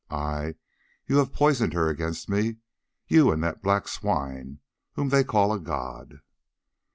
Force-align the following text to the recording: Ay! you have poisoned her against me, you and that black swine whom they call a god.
Ay! 0.09 0.55
you 1.05 1.17
have 1.17 1.31
poisoned 1.31 1.73
her 1.73 1.87
against 1.87 2.27
me, 2.27 2.55
you 3.07 3.31
and 3.31 3.43
that 3.43 3.61
black 3.61 3.87
swine 3.87 4.59
whom 4.93 5.09
they 5.09 5.23
call 5.23 5.53
a 5.53 5.59
god. 5.59 6.21